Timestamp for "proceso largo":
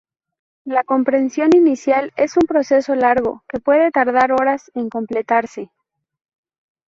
2.47-3.43